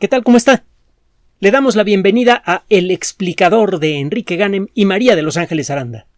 ¿Qué 0.00 0.08
tal? 0.08 0.24
¿Cómo 0.24 0.36
está? 0.36 0.64
Le 1.38 1.52
damos 1.52 1.76
la 1.76 1.84
bienvenida 1.84 2.42
a 2.44 2.64
El 2.68 2.90
explicador 2.90 3.78
de 3.78 4.00
Enrique 4.00 4.34
Ganem 4.34 4.66
y 4.74 4.86
María 4.86 5.14
de 5.14 5.22
Los 5.22 5.36
Ángeles 5.36 5.70
Aranda. 5.70 6.08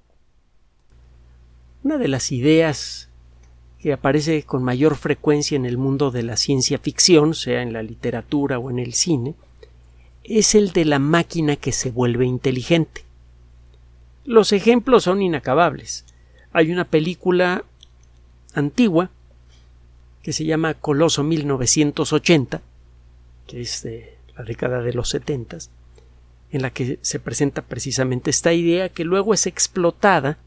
Una 1.84 1.98
de 1.98 2.08
las 2.08 2.32
ideas 2.32 3.10
que 3.78 3.92
aparece 3.92 4.44
con 4.44 4.64
mayor 4.64 4.96
frecuencia 4.96 5.56
en 5.56 5.66
el 5.66 5.76
mundo 5.76 6.10
de 6.10 6.22
la 6.22 6.38
ciencia 6.38 6.78
ficción, 6.78 7.34
sea 7.34 7.60
en 7.60 7.74
la 7.74 7.82
literatura 7.82 8.58
o 8.58 8.70
en 8.70 8.78
el 8.78 8.94
cine, 8.94 9.34
es 10.24 10.54
el 10.54 10.72
de 10.72 10.86
la 10.86 10.98
máquina 10.98 11.56
que 11.56 11.72
se 11.72 11.90
vuelve 11.90 12.24
inteligente. 12.24 13.04
Los 14.24 14.52
ejemplos 14.52 15.04
son 15.04 15.20
inacabables. 15.20 16.06
Hay 16.50 16.72
una 16.72 16.86
película 16.86 17.62
antigua 18.54 19.10
que 20.22 20.32
se 20.32 20.46
llama 20.46 20.72
Coloso 20.72 21.22
1980, 21.22 22.62
que 23.46 23.60
es 23.60 23.82
de 23.82 24.16
la 24.36 24.44
década 24.44 24.82
de 24.82 24.92
los 24.92 25.10
setentas, 25.10 25.70
en 26.50 26.62
la 26.62 26.70
que 26.70 26.98
se 27.02 27.18
presenta 27.18 27.62
precisamente 27.62 28.30
esta 28.30 28.52
idea 28.52 28.88
que 28.88 29.04
luego 29.04 29.34
es 29.34 29.46
explotada 29.46 30.38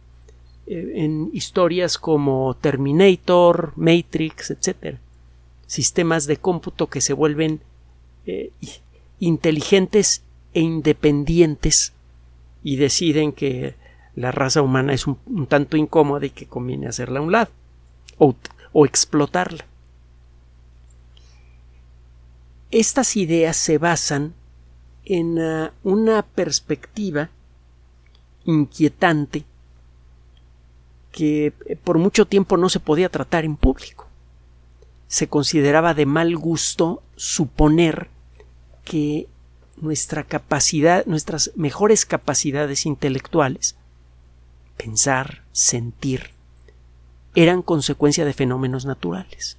eh, 0.67 0.93
en 0.95 1.29
historias 1.33 1.97
como 1.97 2.55
Terminator, 2.55 3.73
Matrix, 3.75 4.51
etc. 4.51 4.97
Sistemas 5.67 6.25
de 6.25 6.37
cómputo 6.37 6.87
que 6.87 7.01
se 7.01 7.13
vuelven 7.13 7.61
eh, 8.25 8.51
inteligentes 9.19 10.23
e 10.53 10.61
independientes 10.61 11.93
y 12.63 12.77
deciden 12.77 13.31
que 13.31 13.75
la 14.15 14.31
raza 14.31 14.61
humana 14.61 14.93
es 14.93 15.07
un, 15.07 15.17
tanto 15.47 15.77
incómoda 15.77 16.25
y 16.25 16.31
que 16.31 16.45
conviene 16.45 16.87
hacerla 16.87 17.19
a 17.19 17.23
un 17.23 17.31
lado 17.31 17.51
o 18.17 18.85
explotarla. 18.85 19.65
Estas 22.71 23.15
ideas 23.17 23.57
se 23.57 23.77
basan 23.77 24.33
en 25.05 25.39
ah, 25.39 25.73
una 25.83 26.21
perspectiva 26.21 27.29
inquietante 28.45 29.43
que 31.11 31.53
eh, 31.65 31.75
por 31.75 31.97
mucho 31.97 32.25
tiempo 32.25 32.57
no 32.57 32.69
se 32.69 32.79
podía 32.79 33.09
tratar 33.09 33.43
en 33.43 33.55
público. 33.55 34.07
Se 35.07 35.27
consideraba 35.27 35.95
de 35.95 36.05
mal 36.05 36.37
gusto 36.37 37.01
suponer 37.15 38.09
que 38.85 39.27
nuestra 39.77 40.23
capacidad, 40.23 41.05
nuestras 41.05 41.51
mejores 41.55 42.05
capacidades 42.05 42.85
intelectuales, 42.85 43.75
pensar, 44.77 45.43
sentir, 45.51 46.31
eran 47.35 47.61
consecuencia 47.61 48.25
de 48.25 48.33
fenómenos 48.33 48.85
naturales. 48.85 49.58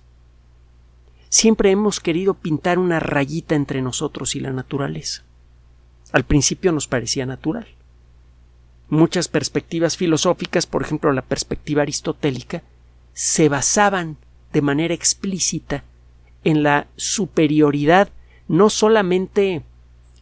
Siempre 1.30 1.70
hemos 1.70 2.00
querido 2.00 2.34
pintar 2.34 2.80
una 2.80 2.98
rayita 2.98 3.54
entre 3.54 3.82
nosotros 3.82 4.34
y 4.34 4.40
la 4.40 4.50
naturaleza. 4.50 5.22
Al 6.10 6.24
principio 6.24 6.72
nos 6.72 6.88
parecía 6.88 7.24
natural. 7.24 7.68
Muchas 8.88 9.28
perspectivas 9.28 9.96
filosóficas, 9.96 10.66
por 10.66 10.82
ejemplo 10.82 11.12
la 11.12 11.22
perspectiva 11.22 11.82
aristotélica, 11.82 12.64
se 13.14 13.48
basaban 13.48 14.16
de 14.52 14.60
manera 14.60 14.92
explícita 14.92 15.84
en 16.42 16.64
la 16.64 16.88
superioridad 16.96 18.08
no 18.48 18.68
solamente 18.68 19.62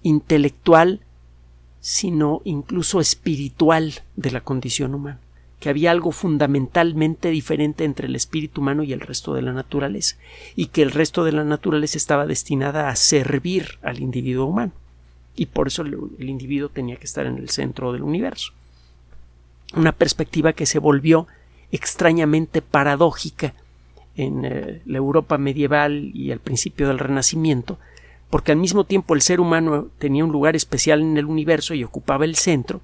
intelectual, 0.02 1.00
sino 1.80 2.42
incluso 2.44 3.00
espiritual 3.00 4.02
de 4.16 4.30
la 4.30 4.42
condición 4.42 4.94
humana 4.94 5.20
que 5.60 5.68
había 5.68 5.90
algo 5.90 6.12
fundamentalmente 6.12 7.30
diferente 7.30 7.84
entre 7.84 8.06
el 8.06 8.14
espíritu 8.14 8.60
humano 8.60 8.84
y 8.84 8.92
el 8.92 9.00
resto 9.00 9.34
de 9.34 9.42
la 9.42 9.52
naturaleza, 9.52 10.16
y 10.54 10.66
que 10.66 10.82
el 10.82 10.92
resto 10.92 11.24
de 11.24 11.32
la 11.32 11.44
naturaleza 11.44 11.98
estaba 11.98 12.26
destinada 12.26 12.88
a 12.88 12.96
servir 12.96 13.78
al 13.82 14.00
individuo 14.00 14.46
humano, 14.46 14.72
y 15.34 15.46
por 15.46 15.66
eso 15.66 15.82
el, 15.82 16.28
individuo 16.28 16.68
tenía 16.68 16.96
que 16.96 17.06
estar 17.06 17.26
en 17.26 17.38
el 17.38 17.48
centro 17.48 17.92
del 17.92 18.02
universo. 18.02 18.52
Una 19.74 19.92
perspectiva 19.92 20.52
que 20.52 20.66
se 20.66 20.78
volvió 20.78 21.26
extrañamente 21.72 22.62
paradójica 22.62 23.54
en 24.16 24.44
eh, 24.44 24.80
la 24.86 24.98
Europa 24.98 25.38
medieval 25.38 26.10
y 26.14 26.30
al 26.32 26.40
principio 26.40 26.88
del 26.88 26.98
Renacimiento, 26.98 27.78
porque 28.30 28.52
al 28.52 28.58
mismo 28.58 28.84
tiempo 28.84 29.14
el 29.14 29.22
ser 29.22 29.40
humano 29.40 29.88
tenía 29.98 30.24
un 30.24 30.32
lugar 30.32 30.54
especial 30.54 31.00
en 31.00 31.16
el 31.16 31.26
universo 31.26 31.74
y 31.74 31.84
ocupaba 31.84 32.24
el 32.24 32.36
centro, 32.36 32.80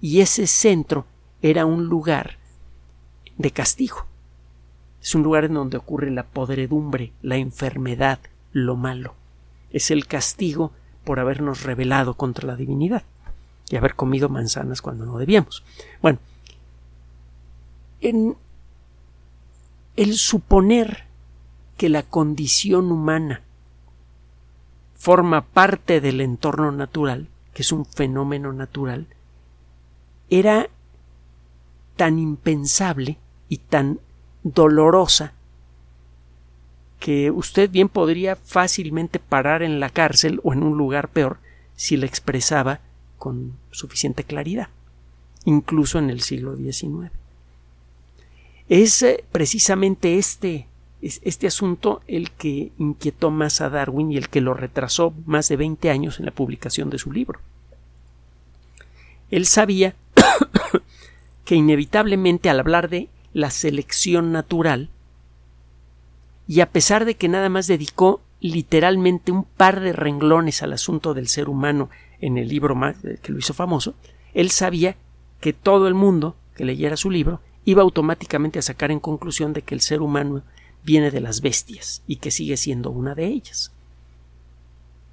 y 0.00 0.20
ese 0.20 0.46
centro 0.46 1.06
era 1.50 1.66
un 1.66 1.86
lugar 1.86 2.38
de 3.36 3.50
castigo. 3.50 4.06
Es 5.00 5.14
un 5.14 5.22
lugar 5.22 5.44
en 5.44 5.54
donde 5.54 5.76
ocurre 5.76 6.10
la 6.10 6.24
podredumbre, 6.24 7.12
la 7.22 7.36
enfermedad, 7.36 8.18
lo 8.52 8.76
malo. 8.76 9.14
Es 9.70 9.90
el 9.90 10.06
castigo 10.06 10.72
por 11.04 11.20
habernos 11.20 11.62
rebelado 11.62 12.14
contra 12.14 12.46
la 12.46 12.56
divinidad 12.56 13.04
y 13.70 13.76
haber 13.76 13.94
comido 13.94 14.28
manzanas 14.28 14.82
cuando 14.82 15.06
no 15.06 15.18
debíamos. 15.18 15.62
Bueno, 16.02 16.18
en 18.00 18.36
el 19.96 20.14
suponer 20.14 21.04
que 21.76 21.88
la 21.88 22.02
condición 22.02 22.90
humana 22.90 23.42
forma 24.94 25.42
parte 25.42 26.00
del 26.00 26.20
entorno 26.20 26.72
natural, 26.72 27.28
que 27.54 27.62
es 27.62 27.70
un 27.70 27.84
fenómeno 27.84 28.52
natural, 28.52 29.06
era 30.28 30.68
tan 31.96 32.18
impensable 32.18 33.18
y 33.48 33.58
tan 33.58 34.00
dolorosa 34.42 35.32
que 37.00 37.30
usted 37.30 37.70
bien 37.70 37.88
podría 37.88 38.36
fácilmente 38.36 39.18
parar 39.18 39.62
en 39.62 39.80
la 39.80 39.90
cárcel 39.90 40.40
o 40.42 40.52
en 40.52 40.62
un 40.62 40.76
lugar 40.76 41.08
peor 41.08 41.38
si 41.74 41.96
la 41.96 42.06
expresaba 42.06 42.80
con 43.18 43.54
suficiente 43.70 44.24
claridad, 44.24 44.68
incluso 45.44 45.98
en 45.98 46.10
el 46.10 46.20
siglo 46.20 46.56
XIX. 46.56 47.12
Es 48.68 49.02
eh, 49.02 49.24
precisamente 49.30 50.18
este, 50.18 50.66
este 51.00 51.46
asunto 51.46 52.02
el 52.08 52.30
que 52.30 52.72
inquietó 52.78 53.30
más 53.30 53.60
a 53.60 53.70
Darwin 53.70 54.10
y 54.10 54.16
el 54.16 54.28
que 54.28 54.40
lo 54.40 54.54
retrasó 54.54 55.14
más 55.26 55.48
de 55.48 55.56
20 55.56 55.90
años 55.90 56.18
en 56.18 56.26
la 56.26 56.32
publicación 56.32 56.90
de 56.90 56.98
su 56.98 57.12
libro. 57.12 57.40
Él 59.30 59.46
sabía 59.46 59.94
que 61.46 61.54
inevitablemente 61.54 62.50
al 62.50 62.60
hablar 62.60 62.90
de 62.90 63.08
la 63.32 63.50
selección 63.50 64.32
natural, 64.32 64.90
y 66.48 66.60
a 66.60 66.70
pesar 66.70 67.04
de 67.04 67.14
que 67.14 67.28
nada 67.28 67.48
más 67.48 67.68
dedicó 67.68 68.20
literalmente 68.40 69.32
un 69.32 69.44
par 69.44 69.80
de 69.80 69.92
renglones 69.92 70.62
al 70.62 70.72
asunto 70.72 71.14
del 71.14 71.28
ser 71.28 71.48
humano 71.48 71.88
en 72.20 72.36
el 72.36 72.48
libro 72.48 72.74
más, 72.74 73.02
eh, 73.04 73.18
que 73.22 73.32
lo 73.32 73.38
hizo 73.38 73.54
famoso, 73.54 73.94
él 74.34 74.50
sabía 74.50 74.96
que 75.40 75.52
todo 75.52 75.86
el 75.88 75.94
mundo 75.94 76.36
que 76.56 76.64
leyera 76.64 76.96
su 76.96 77.10
libro 77.10 77.40
iba 77.64 77.82
automáticamente 77.82 78.58
a 78.58 78.62
sacar 78.62 78.90
en 78.90 79.00
conclusión 79.00 79.52
de 79.52 79.62
que 79.62 79.74
el 79.74 79.80
ser 79.80 80.02
humano 80.02 80.42
viene 80.82 81.10
de 81.10 81.20
las 81.20 81.42
bestias 81.42 82.02
y 82.08 82.16
que 82.16 82.30
sigue 82.32 82.56
siendo 82.56 82.90
una 82.90 83.14
de 83.14 83.26
ellas. 83.26 83.72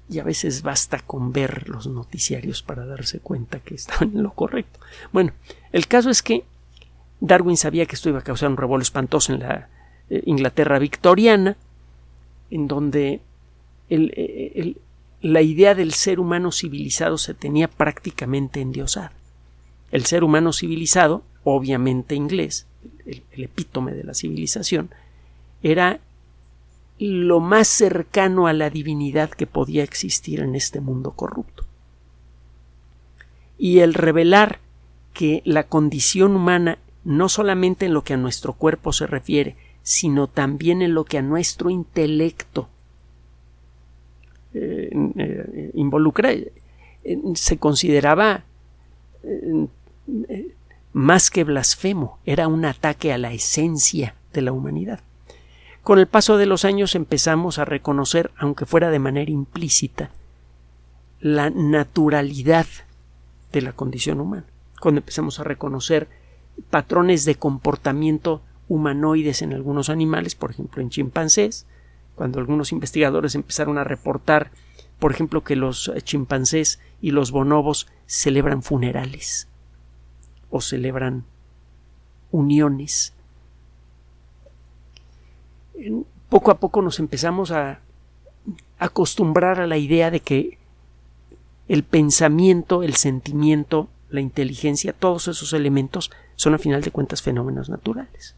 Y 0.08 0.18
a 0.18 0.24
veces 0.24 0.62
basta 0.62 0.98
con 0.98 1.32
ver 1.32 1.68
los 1.68 1.86
noticiarios 1.86 2.62
para 2.62 2.84
darse 2.84 3.20
cuenta 3.20 3.60
que 3.60 3.74
estaban 3.74 4.12
en 4.14 4.22
lo 4.22 4.32
correcto. 4.32 4.80
Bueno, 5.12 5.32
el 5.72 5.86
caso 5.86 6.10
es 6.10 6.22
que 6.22 6.44
Darwin 7.20 7.56
sabía 7.56 7.86
que 7.86 7.94
esto 7.94 8.10
iba 8.10 8.18
a 8.18 8.24
causar 8.24 8.50
un 8.50 8.56
revuelo 8.56 8.82
espantoso 8.82 9.32
en 9.32 9.40
la 9.40 9.68
eh, 10.10 10.22
Inglaterra 10.26 10.78
victoriana, 10.78 11.56
en 12.50 12.68
donde 12.68 13.20
eh, 13.88 14.74
la 15.22 15.40
idea 15.40 15.74
del 15.74 15.94
ser 15.94 16.20
humano 16.20 16.52
civilizado 16.52 17.16
se 17.16 17.32
tenía 17.32 17.68
prácticamente 17.68 18.60
endiosada. 18.60 19.12
El 19.90 20.04
ser 20.04 20.22
humano 20.22 20.52
civilizado, 20.52 21.22
obviamente 21.44 22.14
inglés, 22.14 22.66
el 23.06 23.22
epítome 23.42 23.92
de 23.92 24.04
la 24.04 24.12
civilización, 24.12 24.90
era 25.62 26.00
lo 26.98 27.40
más 27.40 27.68
cercano 27.68 28.46
a 28.46 28.52
la 28.52 28.70
divinidad 28.70 29.30
que 29.30 29.46
podía 29.46 29.82
existir 29.82 30.40
en 30.40 30.54
este 30.54 30.80
mundo 30.80 31.12
corrupto. 31.12 31.64
Y 33.58 33.80
el 33.80 33.94
revelar 33.94 34.60
que 35.12 35.42
la 35.44 35.64
condición 35.64 36.36
humana, 36.36 36.78
no 37.04 37.28
solamente 37.28 37.86
en 37.86 37.94
lo 37.94 38.02
que 38.02 38.14
a 38.14 38.18
nuestro 38.18 38.52
cuerpo 38.52 38.92
se 38.92 39.06
refiere, 39.06 39.56
sino 39.82 40.28
también 40.28 40.82
en 40.82 40.94
lo 40.94 41.04
que 41.04 41.18
a 41.18 41.22
nuestro 41.22 41.70
intelecto 41.70 42.68
eh, 44.54 44.90
eh, 45.16 45.70
involucra, 45.74 46.32
eh, 46.32 46.50
se 47.34 47.58
consideraba 47.58 48.44
más 50.92 51.30
que 51.30 51.44
blasfemo, 51.44 52.18
era 52.24 52.46
un 52.46 52.64
ataque 52.64 53.12
a 53.12 53.18
la 53.18 53.32
esencia 53.32 54.14
de 54.32 54.42
la 54.42 54.52
humanidad. 54.52 55.00
Con 55.84 56.00
el 56.00 56.08
paso 56.08 56.36
de 56.36 56.46
los 56.46 56.64
años 56.64 56.96
empezamos 56.96 57.60
a 57.60 57.64
reconocer, 57.64 58.32
aunque 58.36 58.66
fuera 58.66 58.90
de 58.90 58.98
manera 58.98 59.30
implícita, 59.30 60.10
la 61.20 61.50
naturalidad 61.50 62.66
de 63.52 63.62
la 63.62 63.72
condición 63.72 64.20
humana. 64.20 64.46
Cuando 64.80 65.00
empezamos 65.00 65.38
a 65.38 65.44
reconocer 65.44 66.08
patrones 66.70 67.24
de 67.24 67.36
comportamiento 67.36 68.42
humanoides 68.68 69.42
en 69.42 69.52
algunos 69.52 69.88
animales, 69.90 70.34
por 70.34 70.50
ejemplo 70.50 70.82
en 70.82 70.90
chimpancés, 70.90 71.66
cuando 72.16 72.40
algunos 72.40 72.72
investigadores 72.72 73.36
empezaron 73.36 73.78
a 73.78 73.84
reportar 73.84 74.50
por 74.98 75.12
ejemplo, 75.12 75.44
que 75.44 75.56
los 75.56 75.92
chimpancés 76.04 76.80
y 77.00 77.10
los 77.10 77.30
bonobos 77.30 77.88
celebran 78.06 78.62
funerales 78.62 79.48
o 80.50 80.60
celebran 80.60 81.24
uniones. 82.30 83.12
Poco 86.28 86.50
a 86.50 86.58
poco 86.58 86.82
nos 86.82 86.98
empezamos 86.98 87.50
a 87.50 87.80
acostumbrar 88.78 89.60
a 89.60 89.66
la 89.66 89.76
idea 89.76 90.10
de 90.10 90.20
que 90.20 90.58
el 91.68 91.82
pensamiento, 91.82 92.82
el 92.82 92.94
sentimiento, 92.94 93.88
la 94.10 94.20
inteligencia, 94.20 94.92
todos 94.92 95.28
esos 95.28 95.52
elementos 95.52 96.10
son 96.36 96.54
a 96.54 96.58
final 96.58 96.82
de 96.82 96.90
cuentas 96.90 97.22
fenómenos 97.22 97.68
naturales. 97.68 98.34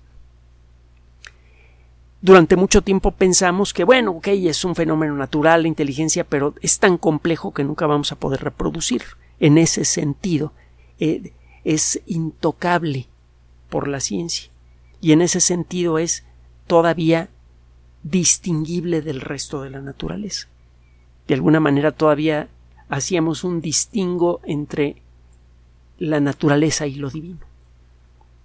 Durante 2.20 2.56
mucho 2.56 2.82
tiempo 2.82 3.10
pensamos 3.12 3.74
que, 3.74 3.84
bueno, 3.84 4.12
ok, 4.12 4.28
es 4.28 4.64
un 4.64 4.74
fenómeno 4.74 5.14
natural 5.14 5.62
la 5.62 5.68
inteligencia, 5.68 6.24
pero 6.24 6.54
es 6.60 6.78
tan 6.78 6.98
complejo 6.98 7.52
que 7.52 7.64
nunca 7.64 7.86
vamos 7.86 8.10
a 8.10 8.16
poder 8.16 8.42
reproducir. 8.42 9.02
En 9.38 9.58
ese 9.58 9.84
sentido, 9.84 10.52
eh, 10.98 11.32
es 11.62 12.00
intocable 12.06 13.06
por 13.68 13.86
la 13.86 14.00
ciencia. 14.00 14.50
Y 15.00 15.12
en 15.12 15.20
ese 15.20 15.40
sentido 15.40 15.98
es 15.98 16.24
todavía 16.66 17.28
distinguible 18.02 19.02
del 19.02 19.20
resto 19.20 19.62
de 19.62 19.70
la 19.70 19.80
naturaleza. 19.80 20.48
De 21.26 21.34
alguna 21.34 21.60
manera 21.60 21.92
todavía 21.92 22.48
hacíamos 22.88 23.44
un 23.44 23.60
distingo 23.60 24.40
entre 24.44 25.02
la 25.98 26.20
naturaleza 26.20 26.86
y 26.86 26.96
lo 26.96 27.10
divino. 27.10 27.40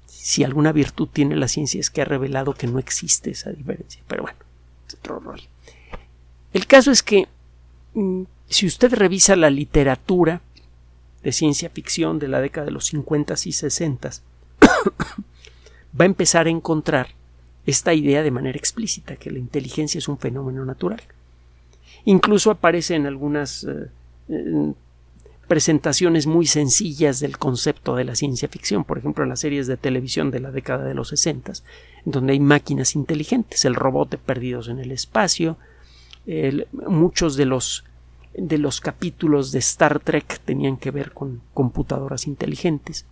Si 0.07 0.43
alguna 0.43 0.71
virtud 0.71 1.09
tiene 1.11 1.35
la 1.35 1.47
ciencia 1.47 1.79
es 1.79 1.89
que 1.89 2.01
ha 2.01 2.05
revelado 2.05 2.53
que 2.53 2.67
no 2.67 2.79
existe 2.79 3.31
esa 3.31 3.51
diferencia. 3.51 4.01
Pero 4.07 4.23
bueno, 4.23 4.37
es 4.87 4.95
otro 4.95 5.19
rollo. 5.19 5.47
El 6.53 6.67
caso 6.67 6.91
es 6.91 7.03
que 7.03 7.27
mm, 7.93 8.23
si 8.47 8.65
usted 8.65 8.93
revisa 8.93 9.35
la 9.35 9.49
literatura 9.49 10.41
de 11.23 11.31
ciencia 11.31 11.69
ficción 11.69 12.19
de 12.19 12.27
la 12.27 12.41
década 12.41 12.65
de 12.65 12.71
los 12.71 12.87
50 12.87 13.35
y 13.45 13.51
60, 13.51 14.09
va 15.99 16.03
a 16.03 16.05
empezar 16.05 16.47
a 16.47 16.49
encontrar 16.49 17.09
esta 17.65 17.93
idea 17.93 18.23
de 18.23 18.31
manera 18.31 18.57
explícita, 18.57 19.15
que 19.15 19.31
la 19.31 19.39
inteligencia 19.39 19.99
es 19.99 20.07
un 20.07 20.17
fenómeno 20.17 20.65
natural. 20.65 21.01
Incluso 22.05 22.51
aparece 22.51 22.95
en 22.95 23.05
algunas 23.05 23.65
eh, 23.65 24.73
presentaciones 25.47 26.27
muy 26.27 26.47
sencillas 26.47 27.19
del 27.19 27.37
concepto 27.37 27.95
de 27.95 28.05
la 28.05 28.15
ciencia 28.15 28.47
ficción, 28.47 28.83
por 28.83 28.97
ejemplo 28.97 29.23
en 29.23 29.29
las 29.29 29.41
series 29.41 29.67
de 29.67 29.77
televisión 29.77 30.31
de 30.31 30.39
la 30.39 30.51
década 30.51 30.85
de 30.85 30.93
los 30.93 31.09
60, 31.09 31.53
donde 32.05 32.33
hay 32.33 32.39
máquinas 32.39 32.95
inteligentes, 32.95 33.65
el 33.65 33.75
robot 33.75 34.09
de 34.09 34.17
perdidos 34.17 34.69
en 34.69 34.79
el 34.79 34.91
espacio, 34.91 35.57
muchos 36.87 37.35
de 37.35 37.45
los 37.45 37.83
de 38.33 38.57
los 38.57 38.79
capítulos 38.79 39.51
de 39.51 39.59
Star 39.59 39.99
Trek 39.99 40.39
tenían 40.45 40.77
que 40.77 40.91
ver 40.91 41.11
con 41.11 41.41
computadoras 41.53 42.27
inteligentes. 42.27 43.05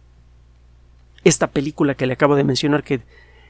Esta 1.23 1.47
película 1.47 1.95
que 1.95 2.07
le 2.07 2.13
acabo 2.13 2.37
de 2.37 2.45
mencionar 2.45 2.83
que 2.83 3.01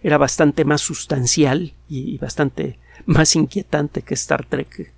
era 0.03 0.17
bastante 0.17 0.65
más 0.65 0.81
sustancial 0.81 1.73
y 1.87 2.17
bastante 2.17 2.77
más 3.05 3.35
inquietante 3.35 4.01
que 4.01 4.13
Star 4.13 4.45
Trek 4.45 4.93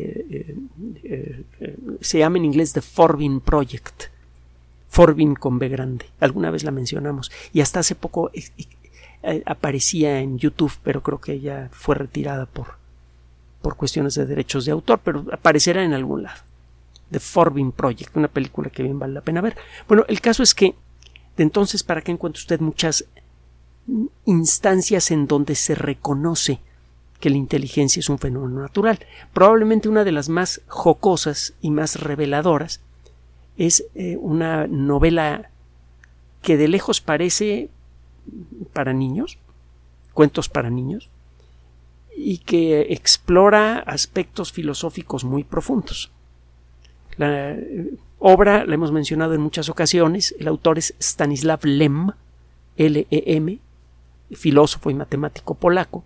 eh, 0.00 0.56
eh, 1.02 1.44
eh, 1.60 1.76
se 2.00 2.18
llama 2.18 2.38
en 2.38 2.46
inglés 2.46 2.72
The 2.72 2.80
Forbin 2.80 3.40
Project. 3.40 4.04
Forbin 4.88 5.34
con 5.34 5.58
B 5.58 5.68
grande. 5.68 6.06
Alguna 6.20 6.50
vez 6.50 6.64
la 6.64 6.70
mencionamos. 6.70 7.30
Y 7.52 7.60
hasta 7.60 7.80
hace 7.80 7.94
poco 7.94 8.30
aparecía 9.44 10.20
en 10.20 10.38
YouTube, 10.38 10.72
pero 10.82 11.02
creo 11.02 11.20
que 11.20 11.32
ella 11.32 11.68
fue 11.72 11.94
retirada 11.94 12.46
por, 12.46 12.78
por 13.62 13.76
cuestiones 13.76 14.14
de 14.14 14.26
derechos 14.26 14.64
de 14.64 14.72
autor, 14.72 15.00
pero 15.04 15.26
aparecerá 15.32 15.84
en 15.84 15.92
algún 15.92 16.24
lado. 16.24 16.40
The 17.10 17.20
Forbin 17.20 17.72
Project, 17.72 18.16
una 18.16 18.28
película 18.28 18.70
que 18.70 18.82
bien 18.82 18.98
vale 18.98 19.14
la 19.14 19.20
pena 19.20 19.40
ver. 19.40 19.56
Bueno, 19.86 20.04
el 20.08 20.20
caso 20.20 20.42
es 20.42 20.54
que 20.54 20.74
de 21.36 21.42
entonces 21.42 21.82
para 21.82 22.02
qué 22.02 22.12
encuentra 22.12 22.40
usted 22.40 22.60
muchas 22.60 23.04
instancias 24.24 25.10
en 25.10 25.26
donde 25.26 25.54
se 25.54 25.74
reconoce 25.74 26.60
que 27.20 27.30
la 27.30 27.36
inteligencia 27.36 28.00
es 28.00 28.08
un 28.08 28.18
fenómeno 28.18 28.60
natural. 28.60 28.98
Probablemente 29.32 29.88
una 29.88 30.04
de 30.04 30.12
las 30.12 30.28
más 30.28 30.62
jocosas 30.66 31.54
y 31.60 31.70
más 31.70 32.00
reveladoras 32.00 32.80
es 33.56 33.84
eh, 33.94 34.16
una 34.18 34.66
novela 34.66 35.50
que 36.42 36.56
de 36.56 36.68
lejos 36.68 37.00
parece 37.00 37.68
para 38.72 38.92
niños, 38.92 39.38
cuentos 40.14 40.48
para 40.48 40.70
niños, 40.70 41.10
y 42.16 42.38
que 42.38 42.92
explora 42.92 43.78
aspectos 43.78 44.52
filosóficos 44.52 45.24
muy 45.24 45.44
profundos. 45.44 46.10
La 47.16 47.52
eh, 47.52 47.94
obra 48.18 48.64
la 48.64 48.74
hemos 48.74 48.92
mencionado 48.92 49.34
en 49.34 49.42
muchas 49.42 49.68
ocasiones, 49.68 50.34
el 50.38 50.48
autor 50.48 50.78
es 50.78 50.94
Stanislav 50.98 51.60
Lem, 51.64 52.12
L-E-M, 52.76 53.58
filósofo 54.32 54.90
y 54.90 54.94
matemático 54.94 55.54
polaco, 55.54 56.04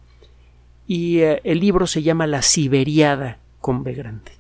y 0.87 1.21
eh, 1.21 1.41
el 1.45 1.61
libro 1.61 1.87
se 1.87 2.03
llama 2.03 2.27
La 2.27 2.43
Siberiada 2.43 3.39
con 3.61 3.85
B 3.85 3.95
grande, 3.95 4.33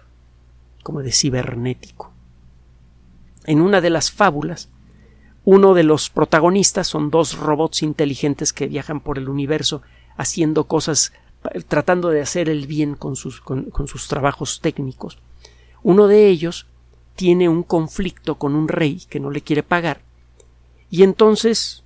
como 0.83 1.03
de 1.03 1.13
cibernético. 1.13 2.13
En 3.47 3.61
una 3.61 3.81
de 3.81 3.91
las 3.91 4.11
fábulas, 4.11 4.69
uno 5.45 5.75
de 5.75 5.83
los 5.83 6.11
protagonistas 6.11 6.87
son 6.87 7.11
dos 7.11 7.39
robots 7.39 7.83
inteligentes 7.83 8.53
que 8.53 8.67
viajan 8.67 9.01
por 9.01 9.19
el 9.19 9.29
universo 9.29 9.83
haciendo 10.17 10.65
cosas, 10.65 11.13
tratando 11.69 12.09
de 12.09 12.23
hacer 12.23 12.49
el 12.49 12.67
bien 12.67 12.95
con 12.95 13.17
sus, 13.17 13.41
con 13.41 13.87
sus 13.87 14.09
trabajos 14.09 14.61
técnicos. 14.61 15.19
Uno 15.83 16.07
de 16.07 16.29
ellos 16.29 16.67
tiene 17.15 17.49
un 17.49 17.63
conflicto 17.63 18.37
con 18.37 18.55
un 18.55 18.69
rey 18.69 19.03
que 19.09 19.21
no 19.21 19.31
le 19.31 19.43
quiere 19.43 19.63
pagar 19.63 20.01
y 20.91 21.03
entonces 21.03 21.84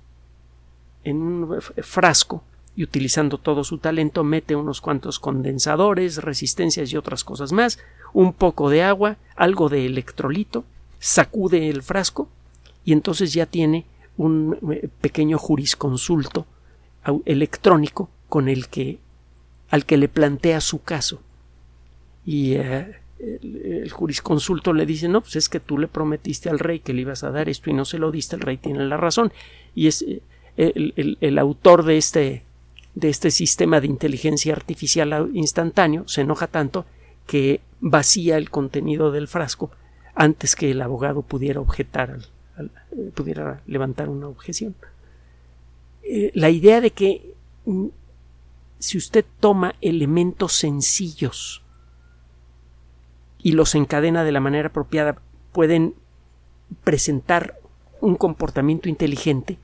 en 1.03 1.21
un 1.21 1.61
frasco 1.61 2.43
y 2.75 2.83
utilizando 2.83 3.37
todo 3.37 3.63
su 3.63 3.77
talento 3.77 4.23
mete 4.23 4.55
unos 4.55 4.81
cuantos 4.81 5.19
condensadores, 5.19 6.17
resistencias 6.23 6.91
y 6.91 6.97
otras 6.97 7.23
cosas 7.23 7.51
más, 7.51 7.79
un 8.13 8.33
poco 8.33 8.69
de 8.69 8.83
agua, 8.83 9.17
algo 9.35 9.69
de 9.69 9.85
electrolito, 9.85 10.63
sacude 10.99 11.69
el 11.69 11.83
frasco 11.83 12.29
y 12.85 12.93
entonces 12.93 13.33
ya 13.33 13.45
tiene 13.45 13.85
un 14.17 14.57
eh, 14.71 14.89
pequeño 15.01 15.37
jurisconsulto 15.37 16.45
electrónico 17.25 18.09
con 18.27 18.49
el 18.49 18.67
que 18.67 18.99
al 19.69 19.85
que 19.85 19.97
le 19.97 20.07
plantea 20.09 20.61
su 20.61 20.81
caso. 20.81 21.21
Y 22.25 22.53
eh, 22.53 22.99
el, 23.19 23.89
jurisconsulto 23.91 24.73
le 24.73 24.85
dice 24.85 25.07
no 25.07 25.21
pues 25.21 25.35
es 25.35 25.49
que 25.49 25.59
tú 25.59 25.77
le 25.77 25.87
prometiste 25.87 26.49
al 26.49 26.59
rey 26.59 26.79
que 26.79 26.93
le 26.93 27.01
ibas 27.01 27.23
a 27.23 27.31
dar 27.31 27.49
esto 27.49 27.69
y 27.69 27.73
no 27.73 27.85
se 27.85 27.97
lo 27.97 28.11
diste 28.11 28.35
el 28.35 28.41
rey 28.41 28.57
tiene 28.57 28.85
la 28.85 28.97
razón 28.97 29.33
y 29.75 29.87
es 29.87 30.01
eh, 30.03 30.21
el 30.59 31.39
autor 31.39 31.83
de 31.83 31.97
este 31.97 32.43
de 32.95 33.09
este 33.09 33.31
sistema 33.31 33.79
de 33.79 33.87
inteligencia 33.87 34.53
artificial 34.53 35.29
instantáneo 35.33 36.07
se 36.07 36.21
enoja 36.21 36.47
tanto 36.47 36.85
que 37.27 37.61
vacía 37.79 38.37
el 38.37 38.49
contenido 38.49 39.11
del 39.11 39.27
frasco 39.27 39.71
antes 40.15 40.55
que 40.55 40.71
el 40.71 40.81
abogado 40.81 41.21
pudiera 41.21 41.61
objetar, 41.61 42.19
eh, 42.59 43.11
pudiera 43.13 43.61
levantar 43.67 44.09
una 44.09 44.27
objeción. 44.27 44.75
Eh, 46.03 46.31
la 46.33 46.49
idea 46.49 46.81
de 46.81 46.91
que 46.91 47.33
mm, 47.65 47.87
si 48.79 48.97
usted 48.97 49.23
toma 49.39 49.75
elementos 49.79 50.53
sencillos 50.53 51.61
y 53.37 53.53
los 53.53 53.75
encadena 53.75 54.23
de 54.23 54.31
la 54.33 54.41
manera 54.41 54.69
apropiada, 54.69 55.21
pueden 55.53 55.93
presentar 56.83 57.59
un 58.01 58.15
comportamiento 58.15 58.89
inteligente, 58.89 59.57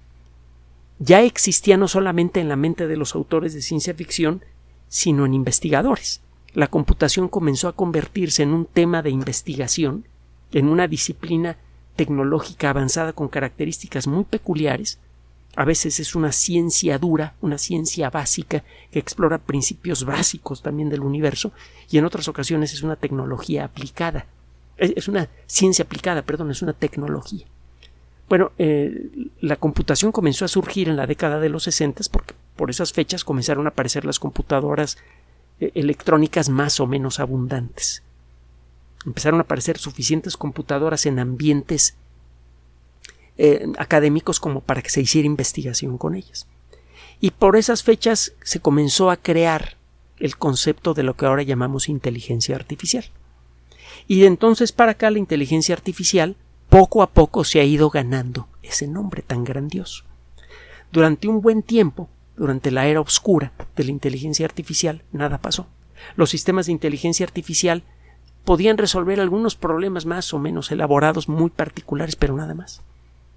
ya 0.99 1.21
existía 1.21 1.77
no 1.77 1.87
solamente 1.87 2.39
en 2.39 2.49
la 2.49 2.55
mente 2.55 2.87
de 2.87 2.97
los 2.97 3.15
autores 3.15 3.53
de 3.53 3.61
ciencia 3.61 3.93
ficción, 3.93 4.43
sino 4.87 5.25
en 5.25 5.33
investigadores. 5.33 6.21
La 6.53 6.67
computación 6.67 7.27
comenzó 7.27 7.67
a 7.67 7.75
convertirse 7.75 8.43
en 8.43 8.53
un 8.53 8.65
tema 8.65 9.01
de 9.01 9.09
investigación, 9.09 10.07
en 10.53 10.69
una 10.69 10.87
disciplina 10.87 11.57
tecnológica 11.97 12.69
avanzada 12.69 13.13
con 13.13 13.27
características 13.27 14.07
muy 14.07 14.23
peculiares. 14.23 14.99
A 15.57 15.65
veces 15.65 15.99
es 15.99 16.15
una 16.15 16.31
ciencia 16.31 16.97
dura, 16.97 17.35
una 17.41 17.57
ciencia 17.57 18.09
básica 18.09 18.63
que 18.91 18.99
explora 18.99 19.37
principios 19.37 20.05
básicos 20.05 20.61
también 20.61 20.89
del 20.89 21.01
universo, 21.01 21.51
y 21.89 21.97
en 21.97 22.05
otras 22.05 22.27
ocasiones 22.27 22.73
es 22.73 22.83
una 22.83 22.95
tecnología 22.95 23.65
aplicada. 23.65 24.27
Es 24.77 25.07
una 25.07 25.29
ciencia 25.47 25.83
aplicada, 25.83 26.21
perdón, 26.21 26.51
es 26.51 26.61
una 26.61 26.73
tecnología. 26.73 27.47
Bueno, 28.27 28.51
eh, 28.57 29.09
la 29.39 29.55
computación 29.55 30.11
comenzó 30.11 30.45
a 30.45 30.49
surgir 30.49 30.89
en 30.89 30.95
la 30.95 31.05
década 31.05 31.39
de 31.39 31.49
los 31.49 31.63
60 31.63 32.03
porque 32.11 32.33
por 32.55 32.69
esas 32.69 32.91
fechas 32.91 33.23
comenzaron 33.23 33.67
a 33.67 33.69
aparecer 33.69 34.05
las 34.05 34.19
computadoras 34.19 34.97
eh, 35.59 35.71
electrónicas 35.75 36.49
más 36.49 36.79
o 36.79 36.87
menos 36.87 37.19
abundantes. 37.19 38.01
Empezaron 39.05 39.39
a 39.39 39.43
aparecer 39.43 39.77
suficientes 39.77 40.37
computadoras 40.37 41.05
en 41.05 41.19
ambientes 41.19 41.95
eh, 43.37 43.67
académicos 43.77 44.39
como 44.39 44.61
para 44.61 44.81
que 44.81 44.89
se 44.89 45.01
hiciera 45.01 45.27
investigación 45.27 45.97
con 45.97 46.15
ellas. 46.15 46.47
Y 47.21 47.31
por 47.31 47.55
esas 47.55 47.83
fechas 47.83 48.33
se 48.41 48.59
comenzó 48.59 49.11
a 49.11 49.17
crear 49.17 49.77
el 50.19 50.37
concepto 50.37 50.93
de 50.93 51.03
lo 51.03 51.15
que 51.15 51.25
ahora 51.25 51.43
llamamos 51.43 51.89
inteligencia 51.89 52.55
artificial. 52.55 53.05
Y 54.07 54.21
de 54.21 54.27
entonces 54.27 54.71
para 54.71 54.93
acá 54.93 55.11
la 55.11 55.19
inteligencia 55.19 55.75
artificial 55.75 56.35
poco 56.75 57.01
a 57.01 57.07
poco 57.07 57.45
se 57.45 57.61
ha 57.61 57.63
ido 57.63 57.89
ganando 57.89 58.49
ese 58.61 58.85
nombre 58.85 59.21
tan 59.21 59.45
grandioso. 59.45 60.03
Durante 60.91 61.29
un 61.29 61.39
buen 61.39 61.63
tiempo, 61.63 62.09
durante 62.35 62.69
la 62.69 62.85
era 62.85 62.99
oscura 62.99 63.53
de 63.77 63.85
la 63.85 63.91
inteligencia 63.91 64.45
artificial, 64.45 65.01
nada 65.13 65.37
pasó. 65.37 65.67
Los 66.17 66.31
sistemas 66.31 66.65
de 66.65 66.73
inteligencia 66.73 67.25
artificial 67.25 67.83
podían 68.43 68.77
resolver 68.77 69.21
algunos 69.21 69.55
problemas 69.55 70.05
más 70.05 70.33
o 70.33 70.37
menos 70.37 70.69
elaborados, 70.69 71.29
muy 71.29 71.49
particulares, 71.49 72.17
pero 72.17 72.35
nada 72.35 72.53
más. 72.53 72.81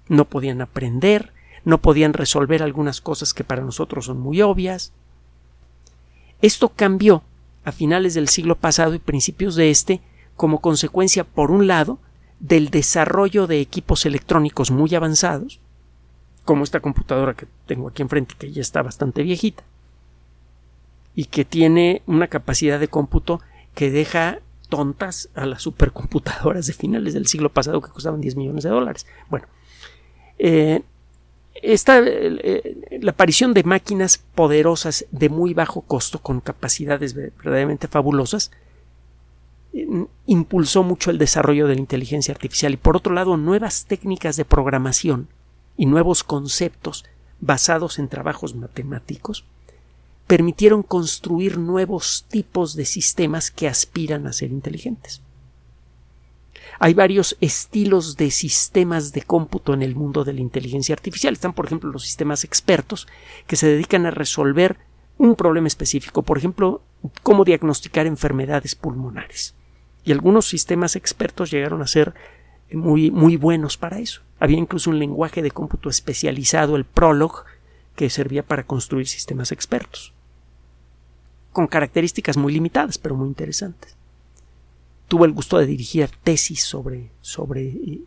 No 0.09 0.25
podían 0.25 0.59
aprender, 0.59 1.31
no 1.63 1.77
podían 1.77 2.11
resolver 2.11 2.61
algunas 2.61 2.99
cosas 2.99 3.33
que 3.33 3.45
para 3.45 3.61
nosotros 3.61 4.07
son 4.07 4.19
muy 4.19 4.41
obvias. 4.41 4.91
Esto 6.41 6.73
cambió 6.75 7.23
a 7.63 7.71
finales 7.71 8.15
del 8.15 8.27
siglo 8.27 8.55
pasado 8.55 8.95
y 8.95 8.99
principios 8.99 9.55
de 9.55 9.69
este 9.69 10.01
como 10.35 10.59
consecuencia, 10.59 11.23
por 11.23 11.51
un 11.51 11.67
lado, 11.67 11.99
del 12.39 12.69
desarrollo 12.69 13.47
de 13.47 13.59
equipos 13.59 14.05
electrónicos 14.05 14.71
muy 14.71 14.93
avanzados, 14.95 15.59
como 16.45 16.63
esta 16.63 16.79
computadora 16.79 17.33
que 17.33 17.47
tengo 17.67 17.89
aquí 17.89 18.01
enfrente, 18.01 18.35
que 18.37 18.51
ya 18.51 18.61
está 18.61 18.81
bastante 18.81 19.23
viejita, 19.23 19.63
y 21.15 21.25
que 21.25 21.45
tiene 21.45 22.01
una 22.07 22.27
capacidad 22.27 22.79
de 22.79 22.87
cómputo 22.87 23.41
que 23.75 23.91
deja 23.91 24.39
tontas 24.69 25.29
a 25.35 25.45
las 25.45 25.63
supercomputadoras 25.63 26.67
de 26.67 26.73
finales 26.73 27.13
del 27.13 27.27
siglo 27.27 27.49
pasado 27.49 27.81
que 27.81 27.91
costaban 27.91 28.21
10 28.21 28.35
millones 28.35 28.63
de 28.63 28.69
dólares. 28.69 29.05
Bueno, 29.29 29.47
eh, 30.37 30.81
esta, 31.55 31.99
eh, 32.05 32.99
la 33.01 33.11
aparición 33.11 33.53
de 33.53 33.63
máquinas 33.63 34.17
poderosas 34.17 35.05
de 35.11 35.27
muy 35.29 35.53
bajo 35.53 35.81
costo 35.81 36.19
con 36.19 36.39
capacidades 36.39 37.13
verdaderamente 37.13 37.87
fabulosas 37.87 38.51
impulsó 40.25 40.83
mucho 40.83 41.11
el 41.11 41.17
desarrollo 41.17 41.67
de 41.67 41.75
la 41.75 41.81
inteligencia 41.81 42.33
artificial 42.33 42.73
y 42.73 42.77
por 42.77 42.97
otro 42.97 43.13
lado 43.13 43.37
nuevas 43.37 43.85
técnicas 43.85 44.35
de 44.35 44.45
programación 44.45 45.27
y 45.77 45.85
nuevos 45.85 46.23
conceptos 46.23 47.05
basados 47.39 47.99
en 47.99 48.09
trabajos 48.09 48.55
matemáticos 48.55 49.45
permitieron 50.27 50.83
construir 50.83 51.57
nuevos 51.57 52.25
tipos 52.29 52.75
de 52.75 52.85
sistemas 52.85 53.49
que 53.49 53.67
aspiran 53.67 54.27
a 54.27 54.33
ser 54.33 54.51
inteligentes. 54.51 55.21
Hay 56.79 56.93
varios 56.93 57.35
estilos 57.41 58.15
de 58.15 58.29
sistemas 58.29 59.11
de 59.11 59.23
cómputo 59.23 59.73
en 59.73 59.81
el 59.81 59.95
mundo 59.95 60.23
de 60.23 60.33
la 60.33 60.41
inteligencia 60.41 60.93
artificial. 60.93 61.33
Están, 61.33 61.53
por 61.53 61.65
ejemplo, 61.65 61.91
los 61.91 62.03
sistemas 62.03 62.43
expertos 62.43 63.07
que 63.47 63.55
se 63.55 63.67
dedican 63.67 64.05
a 64.05 64.11
resolver 64.11 64.77
un 65.17 65.35
problema 65.35 65.67
específico, 65.67 66.21
por 66.21 66.37
ejemplo, 66.37 66.83
cómo 67.23 67.43
diagnosticar 67.43 68.05
enfermedades 68.05 68.75
pulmonares. 68.75 69.55
Y 70.03 70.11
algunos 70.11 70.47
sistemas 70.47 70.95
expertos 70.95 71.51
llegaron 71.51 71.81
a 71.81 71.87
ser 71.87 72.13
muy, 72.71 73.11
muy 73.11 73.35
buenos 73.35 73.77
para 73.77 73.99
eso. 73.99 74.21
Había 74.39 74.57
incluso 74.57 74.89
un 74.89 74.99
lenguaje 74.99 75.41
de 75.41 75.51
cómputo 75.51 75.89
especializado, 75.89 76.75
el 76.75 76.85
Prolog, 76.85 77.43
que 77.95 78.09
servía 78.09 78.43
para 78.43 78.63
construir 78.63 79.07
sistemas 79.07 79.51
expertos 79.51 80.13
con 81.51 81.67
características 81.67 82.37
muy 82.37 82.53
limitadas, 82.53 82.97
pero 82.97 83.15
muy 83.15 83.27
interesantes. 83.27 83.95
Tuvo 85.07 85.25
el 85.25 85.33
gusto 85.33 85.57
de 85.57 85.65
dirigir 85.65 86.09
tesis 86.23 86.63
sobre, 86.63 87.09
sobre 87.21 87.67
eh, 87.67 88.01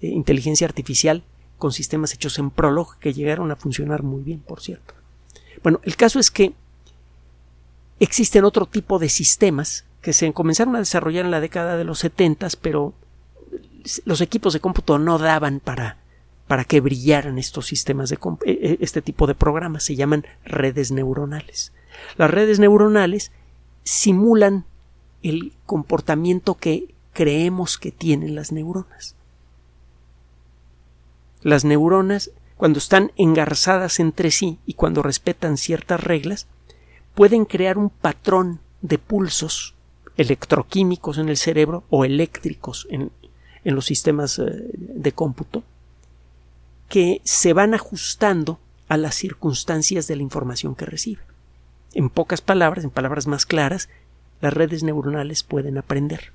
inteligencia 0.00 0.66
artificial 0.66 1.24
con 1.58 1.72
sistemas 1.72 2.14
hechos 2.14 2.38
en 2.38 2.50
Prolog 2.50 2.98
que 2.98 3.12
llegaron 3.12 3.50
a 3.50 3.56
funcionar 3.56 4.02
muy 4.02 4.22
bien, 4.22 4.40
por 4.40 4.60
cierto. 4.60 4.94
Bueno, 5.62 5.80
el 5.82 5.96
caso 5.96 6.18
es 6.18 6.30
que 6.30 6.52
existen 8.00 8.44
otro 8.44 8.66
tipo 8.66 8.98
de 8.98 9.08
sistemas 9.08 9.84
que 10.04 10.12
se 10.12 10.30
comenzaron 10.34 10.76
a 10.76 10.80
desarrollar 10.80 11.24
en 11.24 11.30
la 11.30 11.40
década 11.40 11.78
de 11.78 11.84
los 11.84 12.00
70, 12.00 12.48
pero 12.60 12.92
los 14.04 14.20
equipos 14.20 14.52
de 14.52 14.60
cómputo 14.60 14.98
no 14.98 15.16
daban 15.16 15.60
para, 15.60 15.96
para 16.46 16.66
que 16.66 16.82
brillaran 16.82 17.38
estos 17.38 17.66
sistemas 17.66 18.10
de 18.10 18.18
eh, 18.44 18.76
este 18.80 19.00
tipo 19.00 19.26
de 19.26 19.34
programas. 19.34 19.82
Se 19.82 19.96
llaman 19.96 20.26
redes 20.44 20.90
neuronales. 20.90 21.72
Las 22.18 22.30
redes 22.30 22.58
neuronales 22.58 23.32
simulan 23.82 24.66
el 25.22 25.54
comportamiento 25.64 26.56
que 26.56 26.94
creemos 27.14 27.78
que 27.78 27.90
tienen 27.90 28.34
las 28.34 28.52
neuronas. 28.52 29.16
Las 31.40 31.64
neuronas, 31.64 32.30
cuando 32.58 32.78
están 32.78 33.10
engarzadas 33.16 34.00
entre 34.00 34.30
sí 34.30 34.58
y 34.66 34.74
cuando 34.74 35.02
respetan 35.02 35.56
ciertas 35.56 36.04
reglas, 36.04 36.46
pueden 37.14 37.46
crear 37.46 37.78
un 37.78 37.88
patrón 37.88 38.60
de 38.82 38.98
pulsos 38.98 39.74
electroquímicos 40.16 41.18
en 41.18 41.28
el 41.28 41.36
cerebro 41.36 41.84
o 41.90 42.04
eléctricos 42.04 42.86
en, 42.90 43.10
en 43.64 43.74
los 43.74 43.86
sistemas 43.86 44.38
eh, 44.38 44.44
de 44.72 45.12
cómputo 45.12 45.62
que 46.88 47.20
se 47.24 47.52
van 47.52 47.74
ajustando 47.74 48.58
a 48.88 48.96
las 48.96 49.14
circunstancias 49.14 50.06
de 50.06 50.16
la 50.16 50.22
información 50.22 50.74
que 50.74 50.86
reciben. 50.86 51.24
En 51.94 52.10
pocas 52.10 52.40
palabras, 52.40 52.84
en 52.84 52.90
palabras 52.90 53.26
más 53.26 53.46
claras, 53.46 53.88
las 54.40 54.52
redes 54.52 54.82
neuronales 54.82 55.42
pueden 55.42 55.78
aprender. 55.78 56.32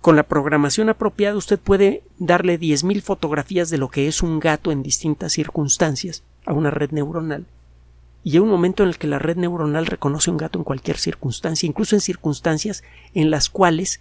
Con 0.00 0.16
la 0.16 0.22
programación 0.22 0.88
apropiada 0.88 1.36
usted 1.36 1.58
puede 1.58 2.02
darle 2.18 2.58
10.000 2.58 3.02
fotografías 3.02 3.68
de 3.68 3.78
lo 3.78 3.88
que 3.88 4.08
es 4.08 4.22
un 4.22 4.40
gato 4.40 4.72
en 4.72 4.82
distintas 4.82 5.32
circunstancias 5.32 6.22
a 6.46 6.52
una 6.52 6.70
red 6.70 6.90
neuronal 6.92 7.46
y 8.28 8.32
hay 8.32 8.40
un 8.40 8.50
momento 8.50 8.82
en 8.82 8.90
el 8.90 8.98
que 8.98 9.06
la 9.06 9.18
red 9.18 9.38
neuronal 9.38 9.86
reconoce 9.86 10.30
un 10.30 10.36
gato 10.36 10.58
en 10.58 10.64
cualquier 10.64 10.98
circunstancia, 10.98 11.66
incluso 11.66 11.96
en 11.96 12.02
circunstancias 12.02 12.84
en 13.14 13.30
las 13.30 13.48
cuales 13.48 14.00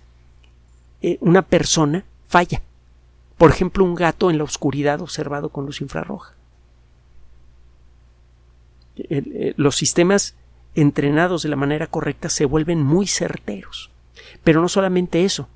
eh, 1.01 1.17
una 1.21 1.43
persona 1.43 2.03
falla. 2.27 2.61
Por 3.37 3.51
ejemplo, 3.51 3.85
un 3.85 3.95
gato 3.95 4.29
en 4.29 4.37
la 4.37 4.43
oscuridad 4.43 4.99
observado 4.99 5.47
con 5.47 5.65
luz 5.65 5.79
infrarroja. 5.79 6.33
Eh, 8.97 9.53
los 9.55 9.77
sistemas 9.77 10.35
entrenados 10.75 11.43
de 11.43 11.47
la 11.47 11.55
manera 11.55 11.87
correcta 11.87 12.27
se 12.27 12.43
vuelven 12.43 12.83
muy 12.83 13.07
certeros. 13.07 13.91
Pero 14.43 14.59
no 14.59 14.67
solamente 14.67 15.23
eso, 15.23 15.47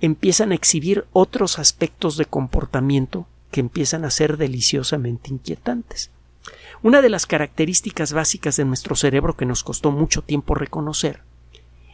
empiezan 0.00 0.52
a 0.52 0.54
exhibir 0.54 1.04
otros 1.12 1.58
aspectos 1.58 2.16
de 2.16 2.24
comportamiento 2.24 3.26
que 3.50 3.60
empiezan 3.60 4.06
a 4.06 4.10
ser 4.10 4.38
deliciosamente 4.38 5.28
inquietantes. 5.28 6.10
Una 6.82 7.02
de 7.02 7.10
las 7.10 7.26
características 7.26 8.12
básicas 8.12 8.56
de 8.56 8.64
nuestro 8.64 8.96
cerebro 8.96 9.36
que 9.36 9.44
nos 9.44 9.62
costó 9.62 9.90
mucho 9.90 10.22
tiempo 10.22 10.54
reconocer 10.54 11.20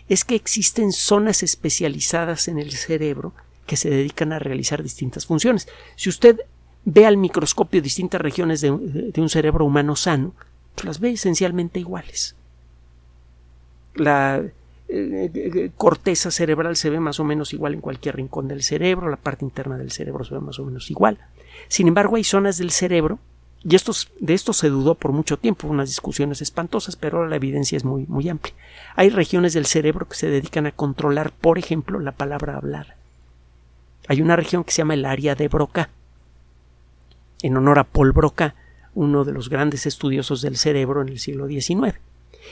es 0.08 0.24
que 0.24 0.36
existen 0.36 0.92
zonas 0.92 1.42
especializadas 1.42 2.46
en 2.46 2.58
el 2.58 2.72
cerebro 2.72 3.32
que 3.66 3.76
se 3.76 3.90
dedican 3.90 4.32
a 4.32 4.38
realizar 4.38 4.82
distintas 4.82 5.26
funciones. 5.26 5.66
Si 5.96 6.08
usted 6.08 6.40
ve 6.84 7.04
al 7.04 7.16
microscopio 7.16 7.82
distintas 7.82 8.20
regiones 8.20 8.60
de, 8.60 8.70
un 8.70 9.28
cerebro 9.28 9.64
humano 9.64 9.96
sano, 9.96 10.34
las 10.84 11.00
ve 11.00 11.10
esencialmente 11.10 11.80
iguales. 11.80 12.36
La 13.96 14.38
eh, 14.38 14.52
eh, 15.34 15.70
corteza 15.76 16.30
cerebral 16.30 16.76
se 16.76 16.90
ve 16.90 17.00
más 17.00 17.18
o 17.18 17.24
menos 17.24 17.52
igual 17.52 17.74
en 17.74 17.80
cualquier 17.80 18.16
rincón 18.16 18.46
del 18.46 18.62
cerebro, 18.62 19.10
la 19.10 19.16
parte 19.16 19.44
interna 19.44 19.76
del 19.78 19.90
cerebro 19.90 20.22
se 20.22 20.34
ve 20.34 20.40
más 20.40 20.60
o 20.60 20.64
menos 20.64 20.88
igual. 20.92 21.18
Sin 21.66 21.88
embargo, 21.88 22.14
hay 22.14 22.24
zonas 22.24 22.58
del 22.58 22.70
cerebro, 22.70 23.18
y 23.68 23.76
de 24.20 24.34
esto 24.34 24.52
se 24.52 24.68
dudó 24.68 24.94
por 24.94 25.10
mucho 25.10 25.38
tiempo, 25.38 25.66
unas 25.66 25.88
discusiones 25.88 26.40
espantosas, 26.40 26.94
pero 26.94 27.26
la 27.26 27.34
evidencia 27.34 27.76
es 27.76 27.84
muy, 27.84 28.06
muy 28.06 28.28
amplia. 28.28 28.54
Hay 28.94 29.10
regiones 29.10 29.54
del 29.54 29.66
cerebro 29.66 30.06
que 30.06 30.14
se 30.14 30.28
dedican 30.28 30.66
a 30.66 30.70
controlar, 30.70 31.32
por 31.32 31.58
ejemplo, 31.58 31.98
la 31.98 32.12
palabra 32.12 32.56
hablada. 32.58 32.94
Hay 34.06 34.22
una 34.22 34.36
región 34.36 34.62
que 34.62 34.70
se 34.70 34.78
llama 34.78 34.94
el 34.94 35.04
área 35.04 35.34
de 35.34 35.48
Broca, 35.48 35.90
en 37.42 37.56
honor 37.56 37.80
a 37.80 37.84
Paul 37.84 38.12
Broca, 38.12 38.54
uno 38.94 39.24
de 39.24 39.32
los 39.32 39.48
grandes 39.48 39.84
estudiosos 39.84 40.42
del 40.42 40.56
cerebro 40.56 41.02
en 41.02 41.08
el 41.08 41.18
siglo 41.18 41.48
XIX. 41.48 41.98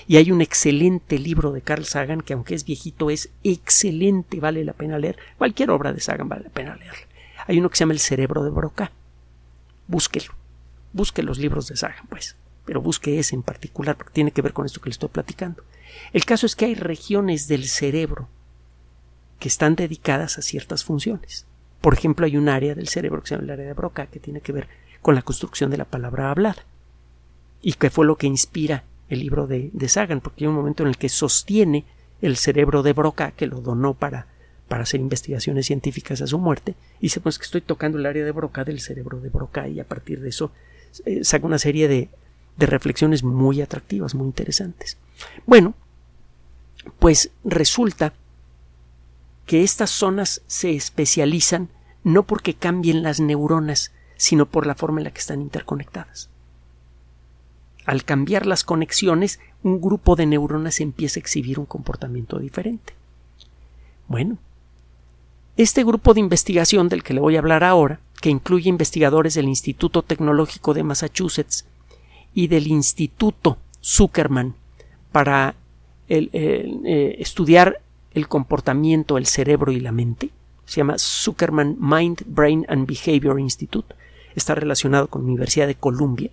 Y 0.08 0.16
hay 0.16 0.32
un 0.32 0.40
excelente 0.40 1.20
libro 1.20 1.52
de 1.52 1.62
Carl 1.62 1.84
Sagan 1.84 2.22
que 2.22 2.32
aunque 2.32 2.56
es 2.56 2.64
viejito 2.64 3.08
es 3.08 3.30
excelente, 3.44 4.40
vale 4.40 4.64
la 4.64 4.72
pena 4.72 4.98
leer. 4.98 5.16
Cualquier 5.38 5.70
obra 5.70 5.92
de 5.92 6.00
Sagan 6.00 6.28
vale 6.28 6.42
la 6.42 6.50
pena 6.50 6.74
leer. 6.74 6.94
Hay 7.46 7.60
uno 7.60 7.70
que 7.70 7.76
se 7.76 7.82
llama 7.82 7.92
El 7.92 8.00
cerebro 8.00 8.42
de 8.42 8.50
Broca. 8.50 8.90
Búsquelo. 9.86 10.32
Busque 10.94 11.22
los 11.22 11.38
libros 11.38 11.68
de 11.68 11.76
Sagan, 11.76 12.06
pues. 12.08 12.36
Pero 12.64 12.80
busque 12.80 13.18
ese 13.18 13.34
en 13.34 13.42
particular 13.42 13.96
porque 13.96 14.14
tiene 14.14 14.30
que 14.30 14.40
ver 14.40 14.54
con 14.54 14.64
esto 14.64 14.80
que 14.80 14.88
le 14.88 14.92
estoy 14.92 15.10
platicando. 15.10 15.62
El 16.12 16.24
caso 16.24 16.46
es 16.46 16.56
que 16.56 16.64
hay 16.64 16.74
regiones 16.74 17.48
del 17.48 17.66
cerebro 17.66 18.28
que 19.38 19.48
están 19.48 19.74
dedicadas 19.74 20.38
a 20.38 20.42
ciertas 20.42 20.84
funciones. 20.84 21.46
Por 21.80 21.92
ejemplo, 21.92 22.24
hay 22.24 22.38
un 22.38 22.48
área 22.48 22.74
del 22.74 22.88
cerebro 22.88 23.20
que 23.20 23.28
se 23.28 23.34
llama 23.34 23.44
el 23.44 23.50
área 23.50 23.66
de 23.66 23.74
Broca 23.74 24.06
que 24.06 24.20
tiene 24.20 24.40
que 24.40 24.52
ver 24.52 24.68
con 25.02 25.14
la 25.14 25.22
construcción 25.22 25.70
de 25.70 25.76
la 25.76 25.84
palabra 25.84 26.30
hablada. 26.30 26.64
Y 27.60 27.74
que 27.74 27.90
fue 27.90 28.06
lo 28.06 28.16
que 28.16 28.26
inspira 28.26 28.84
el 29.08 29.18
libro 29.18 29.46
de, 29.46 29.70
Sagan, 29.88 30.20
porque 30.20 30.44
hay 30.44 30.48
un 30.48 30.54
momento 30.54 30.82
en 30.82 30.88
el 30.88 30.96
que 30.96 31.08
sostiene 31.08 31.84
el 32.22 32.36
cerebro 32.36 32.82
de 32.82 32.92
Broca, 32.92 33.32
que 33.32 33.46
lo 33.46 33.60
donó 33.60 33.94
para, 33.94 34.28
para 34.68 34.84
hacer 34.84 35.00
investigaciones 35.00 35.66
científicas 35.66 36.22
a 36.22 36.26
su 36.26 36.38
muerte, 36.38 36.74
y 37.00 37.02
dice 37.02 37.20
pues 37.20 37.38
que 37.38 37.44
estoy 37.44 37.60
tocando 37.60 37.98
el 37.98 38.06
área 38.06 38.24
de 38.24 38.32
Broca 38.32 38.64
del 38.64 38.80
cerebro 38.80 39.20
de 39.20 39.28
Broca, 39.28 39.68
y 39.68 39.80
a 39.80 39.86
partir 39.86 40.20
de 40.20 40.30
eso 40.30 40.52
eh, 41.04 41.24
saca 41.24 41.46
una 41.46 41.58
serie 41.58 41.88
de, 41.88 42.08
de 42.56 42.66
reflexiones 42.66 43.22
muy 43.22 43.60
atractivas, 43.60 44.14
muy 44.14 44.26
interesantes. 44.26 44.96
Bueno, 45.46 45.74
pues 46.98 47.30
resulta 47.44 48.12
que 49.46 49.62
estas 49.62 49.90
zonas 49.90 50.42
se 50.46 50.74
especializan 50.74 51.68
no 52.02 52.24
porque 52.24 52.54
cambien 52.54 53.02
las 53.02 53.20
neuronas, 53.20 53.92
sino 54.16 54.46
por 54.46 54.66
la 54.66 54.74
forma 54.74 55.00
en 55.00 55.04
la 55.04 55.10
que 55.10 55.20
están 55.20 55.40
interconectadas. 55.40 56.28
Al 57.86 58.04
cambiar 58.04 58.46
las 58.46 58.64
conexiones, 58.64 59.40
un 59.62 59.80
grupo 59.80 60.16
de 60.16 60.26
neuronas 60.26 60.80
empieza 60.80 61.18
a 61.18 61.22
exhibir 61.22 61.58
un 61.58 61.66
comportamiento 61.66 62.38
diferente. 62.38 62.94
Bueno, 64.08 64.38
este 65.56 65.84
grupo 65.84 66.14
de 66.14 66.20
investigación 66.20 66.88
del 66.88 67.02
que 67.02 67.14
le 67.14 67.20
voy 67.20 67.36
a 67.36 67.40
hablar 67.40 67.64
ahora, 67.64 68.00
que 68.24 68.30
incluye 68.30 68.70
investigadores 68.70 69.34
del 69.34 69.48
Instituto 69.48 70.00
Tecnológico 70.00 70.72
de 70.72 70.82
Massachusetts 70.82 71.66
y 72.32 72.46
del 72.46 72.68
Instituto 72.68 73.58
Zuckerman 73.84 74.54
para 75.12 75.54
eh, 76.08 77.16
estudiar 77.18 77.82
el 78.14 78.26
comportamiento, 78.26 79.18
el 79.18 79.26
cerebro 79.26 79.72
y 79.72 79.80
la 79.80 79.92
mente, 79.92 80.30
se 80.64 80.76
llama 80.76 80.96
Zuckerman 80.96 81.76
Mind, 81.78 82.22
Brain 82.24 82.64
and 82.70 82.86
Behavior 82.86 83.38
Institute, 83.38 83.94
está 84.34 84.54
relacionado 84.54 85.08
con 85.08 85.20
la 85.20 85.28
Universidad 85.28 85.66
de 85.66 85.74
Columbia 85.74 86.30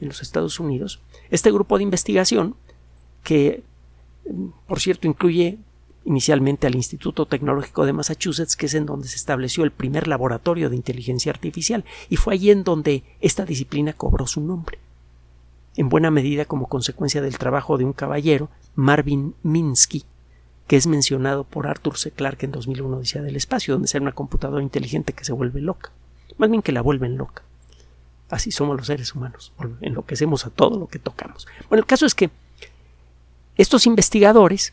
en 0.00 0.06
los 0.06 0.22
Estados 0.22 0.60
Unidos. 0.60 1.00
Este 1.30 1.50
grupo 1.50 1.76
de 1.76 1.82
investigación, 1.82 2.54
que 3.24 3.64
por 4.68 4.78
cierto 4.78 5.08
incluye 5.08 5.58
inicialmente 6.06 6.66
al 6.66 6.76
Instituto 6.76 7.26
Tecnológico 7.26 7.84
de 7.84 7.92
Massachusetts, 7.92 8.56
que 8.56 8.66
es 8.66 8.74
en 8.74 8.86
donde 8.86 9.08
se 9.08 9.16
estableció 9.16 9.64
el 9.64 9.72
primer 9.72 10.06
laboratorio 10.06 10.70
de 10.70 10.76
inteligencia 10.76 11.32
artificial, 11.32 11.84
y 12.08 12.16
fue 12.16 12.34
allí 12.34 12.50
en 12.50 12.64
donde 12.64 13.02
esta 13.20 13.44
disciplina 13.44 13.92
cobró 13.92 14.26
su 14.26 14.40
nombre. 14.40 14.78
En 15.76 15.88
buena 15.88 16.10
medida 16.10 16.44
como 16.44 16.68
consecuencia 16.68 17.20
del 17.20 17.38
trabajo 17.38 17.76
de 17.76 17.84
un 17.84 17.92
caballero, 17.92 18.48
Marvin 18.76 19.34
Minsky, 19.42 20.04
que 20.68 20.76
es 20.76 20.86
mencionado 20.86 21.44
por 21.44 21.66
Arthur 21.66 21.98
C. 21.98 22.12
Clarke 22.12 22.44
en 22.44 22.52
2001 22.52 22.96
Odisea 22.96 23.22
del 23.22 23.36
Espacio, 23.36 23.74
donde 23.74 23.88
sea 23.88 24.00
una 24.00 24.12
computadora 24.12 24.62
inteligente 24.62 25.12
que 25.12 25.24
se 25.24 25.32
vuelve 25.32 25.60
loca. 25.60 25.90
Más 26.38 26.50
bien 26.50 26.62
que 26.62 26.72
la 26.72 26.82
vuelven 26.82 27.16
loca. 27.16 27.42
Así 28.30 28.50
somos 28.50 28.76
los 28.76 28.86
seres 28.86 29.14
humanos. 29.14 29.52
Enloquecemos 29.80 30.46
a 30.46 30.50
todo 30.50 30.78
lo 30.78 30.86
que 30.86 30.98
tocamos. 30.98 31.46
Bueno, 31.68 31.80
el 31.80 31.86
caso 31.86 32.06
es 32.06 32.14
que 32.14 32.30
estos 33.56 33.86
investigadores 33.86 34.72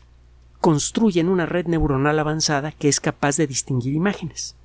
construyen 0.64 1.28
una 1.28 1.44
red 1.44 1.66
neuronal 1.66 2.18
avanzada 2.18 2.72
que 2.72 2.88
es 2.88 2.98
capaz 2.98 3.36
de 3.36 3.46
distinguir 3.46 3.92
imágenes, 3.92 4.56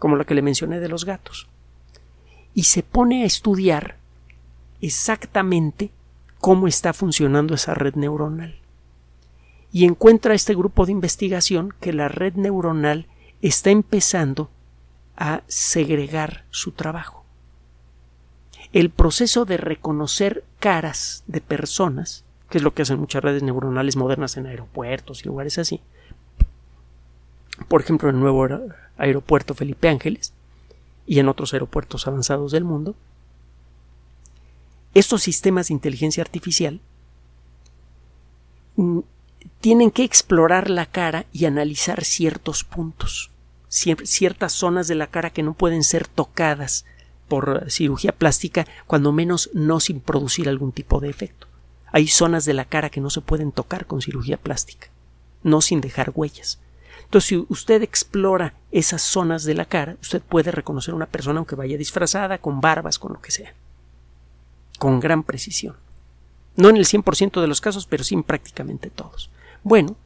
como 0.00 0.16
la 0.16 0.24
que 0.24 0.34
le 0.34 0.42
mencioné 0.42 0.80
de 0.80 0.88
los 0.88 1.04
gatos. 1.04 1.46
Y 2.52 2.64
se 2.64 2.82
pone 2.82 3.22
a 3.22 3.26
estudiar 3.26 3.96
exactamente 4.80 5.92
cómo 6.40 6.66
está 6.66 6.92
funcionando 6.92 7.54
esa 7.54 7.74
red 7.74 7.94
neuronal. 7.94 8.58
Y 9.70 9.84
encuentra 9.84 10.34
este 10.34 10.56
grupo 10.56 10.84
de 10.84 10.90
investigación 10.90 11.72
que 11.78 11.92
la 11.92 12.08
red 12.08 12.34
neuronal 12.34 13.06
está 13.40 13.70
empezando 13.70 14.50
a 15.16 15.42
segregar 15.46 16.44
su 16.50 16.72
trabajo 16.72 17.22
el 18.72 18.90
proceso 18.90 19.46
de 19.46 19.56
reconocer 19.56 20.44
caras 20.58 21.24
de 21.26 21.40
personas, 21.40 22.25
que 22.48 22.58
es 22.58 22.64
lo 22.64 22.74
que 22.74 22.82
hacen 22.82 23.00
muchas 23.00 23.22
redes 23.22 23.42
neuronales 23.42 23.96
modernas 23.96 24.36
en 24.36 24.46
aeropuertos 24.46 25.22
y 25.22 25.28
lugares 25.28 25.58
así. 25.58 25.80
Por 27.68 27.80
ejemplo, 27.80 28.08
en 28.08 28.16
el 28.16 28.20
nuevo 28.20 28.46
aeropuerto 28.98 29.54
Felipe 29.54 29.88
Ángeles 29.88 30.32
y 31.06 31.18
en 31.18 31.28
otros 31.28 31.52
aeropuertos 31.52 32.06
avanzados 32.06 32.52
del 32.52 32.64
mundo. 32.64 32.94
Estos 34.94 35.22
sistemas 35.22 35.68
de 35.68 35.74
inteligencia 35.74 36.22
artificial 36.22 36.80
mm, 38.76 39.00
tienen 39.60 39.90
que 39.90 40.04
explorar 40.04 40.70
la 40.70 40.86
cara 40.86 41.26
y 41.32 41.44
analizar 41.44 42.04
ciertos 42.04 42.64
puntos, 42.64 43.30
ciertas 43.68 44.52
zonas 44.52 44.88
de 44.88 44.94
la 44.94 45.06
cara 45.08 45.30
que 45.30 45.42
no 45.42 45.54
pueden 45.54 45.84
ser 45.84 46.08
tocadas 46.08 46.84
por 47.28 47.70
cirugía 47.70 48.12
plástica, 48.12 48.66
cuando 48.86 49.12
menos 49.12 49.50
no 49.52 49.80
sin 49.80 50.00
producir 50.00 50.48
algún 50.48 50.72
tipo 50.72 51.00
de 51.00 51.10
efecto. 51.10 51.46
Hay 51.92 52.08
zonas 52.08 52.44
de 52.44 52.54
la 52.54 52.64
cara 52.64 52.90
que 52.90 53.00
no 53.00 53.10
se 53.10 53.20
pueden 53.20 53.52
tocar 53.52 53.86
con 53.86 54.02
cirugía 54.02 54.36
plástica, 54.36 54.88
no 55.42 55.60
sin 55.60 55.80
dejar 55.80 56.12
huellas. 56.14 56.58
Entonces, 57.04 57.28
si 57.28 57.46
usted 57.48 57.82
explora 57.82 58.54
esas 58.72 59.02
zonas 59.02 59.44
de 59.44 59.54
la 59.54 59.64
cara, 59.64 59.96
usted 60.02 60.20
puede 60.20 60.50
reconocer 60.50 60.92
a 60.92 60.96
una 60.96 61.06
persona 61.06 61.38
aunque 61.38 61.54
vaya 61.54 61.78
disfrazada, 61.78 62.38
con 62.38 62.60
barbas, 62.60 62.98
con 62.98 63.12
lo 63.12 63.22
que 63.22 63.30
sea. 63.30 63.54
Con 64.78 64.98
gran 65.00 65.22
precisión. 65.22 65.76
No 66.56 66.68
en 66.68 66.76
el 66.76 66.84
100% 66.84 67.40
de 67.40 67.46
los 67.46 67.60
casos, 67.60 67.86
pero 67.86 68.02
sí 68.02 68.14
en 68.14 68.24
prácticamente 68.24 68.90
todos. 68.90 69.30
Bueno, 69.62 69.96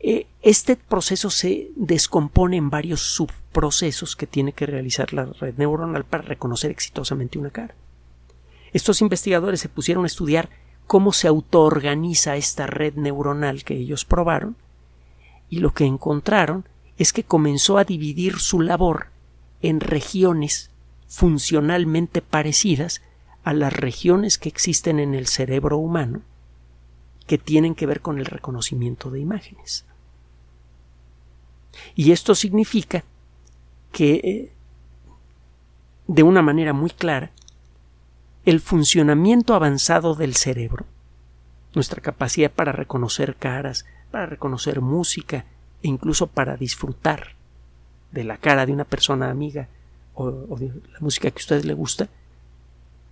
eh, 0.00 0.26
este 0.42 0.76
proceso 0.76 1.30
se 1.30 1.70
descompone 1.76 2.56
en 2.56 2.70
varios 2.70 3.00
subprocesos 3.00 4.16
que 4.16 4.26
tiene 4.26 4.52
que 4.52 4.66
realizar 4.66 5.12
la 5.12 5.24
red 5.26 5.54
neuronal 5.56 6.04
para 6.04 6.22
reconocer 6.22 6.70
exitosamente 6.70 7.38
una 7.38 7.50
cara. 7.50 7.74
Estos 8.74 9.00
investigadores 9.00 9.60
se 9.60 9.68
pusieron 9.68 10.02
a 10.02 10.08
estudiar 10.08 10.50
cómo 10.88 11.12
se 11.12 11.28
autoorganiza 11.28 12.36
esta 12.36 12.66
red 12.66 12.94
neuronal 12.94 13.62
que 13.62 13.74
ellos 13.74 14.04
probaron 14.04 14.56
y 15.48 15.60
lo 15.60 15.72
que 15.72 15.86
encontraron 15.86 16.68
es 16.98 17.12
que 17.12 17.22
comenzó 17.22 17.78
a 17.78 17.84
dividir 17.84 18.40
su 18.40 18.60
labor 18.60 19.06
en 19.62 19.78
regiones 19.78 20.70
funcionalmente 21.06 22.20
parecidas 22.20 23.00
a 23.44 23.52
las 23.52 23.72
regiones 23.72 24.38
que 24.38 24.48
existen 24.48 24.98
en 24.98 25.14
el 25.14 25.28
cerebro 25.28 25.78
humano 25.78 26.22
que 27.28 27.38
tienen 27.38 27.76
que 27.76 27.86
ver 27.86 28.00
con 28.00 28.18
el 28.18 28.26
reconocimiento 28.26 29.10
de 29.10 29.20
imágenes. 29.20 29.84
Y 31.94 32.10
esto 32.10 32.34
significa 32.34 33.04
que, 33.92 34.14
eh, 34.14 34.52
de 36.08 36.22
una 36.24 36.42
manera 36.42 36.72
muy 36.72 36.90
clara, 36.90 37.30
el 38.44 38.60
funcionamiento 38.60 39.54
avanzado 39.54 40.14
del 40.14 40.34
cerebro, 40.34 40.84
nuestra 41.74 42.02
capacidad 42.02 42.50
para 42.50 42.72
reconocer 42.72 43.36
caras, 43.36 43.86
para 44.10 44.26
reconocer 44.26 44.80
música 44.80 45.46
e 45.82 45.88
incluso 45.88 46.26
para 46.26 46.56
disfrutar 46.56 47.34
de 48.12 48.24
la 48.24 48.36
cara 48.36 48.66
de 48.66 48.72
una 48.72 48.84
persona 48.84 49.30
amiga 49.30 49.68
o, 50.14 50.30
de 50.56 50.68
la 50.68 51.00
música 51.00 51.30
que 51.30 51.40
a 51.40 51.42
usted 51.42 51.64
le 51.64 51.74
gusta, 51.74 52.08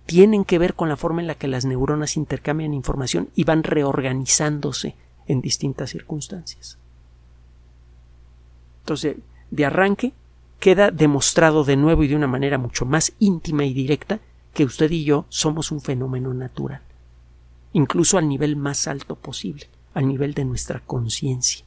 tienen 0.05 0.45
que 0.45 0.59
ver 0.59 0.75
con 0.75 0.89
la 0.89 0.97
forma 0.97 1.21
en 1.21 1.27
la 1.27 1.35
que 1.35 1.47
las 1.47 1.65
neuronas 1.65 2.15
intercambian 2.15 2.73
información 2.73 3.29
y 3.35 3.43
van 3.43 3.63
reorganizándose 3.63 4.95
en 5.27 5.41
distintas 5.41 5.89
circunstancias. 5.89 6.77
Entonces, 8.81 9.17
de 9.49 9.65
arranque, 9.65 10.13
queda 10.59 10.91
demostrado 10.91 11.63
de 11.63 11.75
nuevo 11.75 12.03
y 12.03 12.07
de 12.07 12.15
una 12.15 12.27
manera 12.27 12.57
mucho 12.57 12.85
más 12.85 13.13
íntima 13.19 13.65
y 13.65 13.73
directa 13.73 14.19
que 14.53 14.65
usted 14.65 14.91
y 14.91 15.03
yo 15.03 15.25
somos 15.29 15.71
un 15.71 15.81
fenómeno 15.81 16.33
natural, 16.33 16.81
incluso 17.73 18.17
al 18.17 18.27
nivel 18.27 18.55
más 18.55 18.87
alto 18.87 19.15
posible, 19.15 19.67
al 19.93 20.07
nivel 20.07 20.33
de 20.33 20.45
nuestra 20.45 20.79
conciencia. 20.79 21.65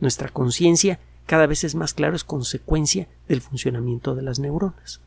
Nuestra 0.00 0.28
conciencia 0.28 1.00
cada 1.26 1.46
vez 1.46 1.62
es 1.64 1.74
más 1.74 1.92
claro 1.92 2.16
es 2.16 2.24
consecuencia 2.24 3.06
del 3.28 3.42
funcionamiento 3.42 4.14
de 4.14 4.22
las 4.22 4.38
neuronas. 4.38 5.00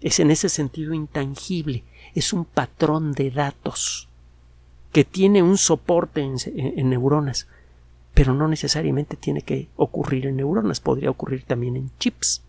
Es 0.00 0.20
en 0.20 0.30
ese 0.30 0.48
sentido 0.48 0.94
intangible, 0.94 1.82
es 2.14 2.32
un 2.32 2.44
patrón 2.44 3.12
de 3.12 3.30
datos 3.32 4.08
que 4.92 5.04
tiene 5.04 5.42
un 5.42 5.58
soporte 5.58 6.22
en, 6.22 6.36
en 6.54 6.90
neuronas, 6.90 7.48
pero 8.14 8.34
no 8.34 8.46
necesariamente 8.46 9.16
tiene 9.16 9.42
que 9.42 9.68
ocurrir 9.76 10.26
en 10.26 10.36
neuronas, 10.36 10.80
podría 10.80 11.10
ocurrir 11.10 11.42
también 11.42 11.76
en 11.76 11.90
chips. 11.98 12.42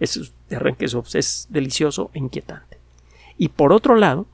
Eso 0.00 0.20
de 0.48 0.56
arranque 0.56 0.86
es 0.86 1.46
delicioso 1.50 2.10
e 2.14 2.18
inquietante. 2.18 2.78
Y 3.36 3.48
por 3.48 3.72
otro 3.72 3.94
lado, 3.94 4.26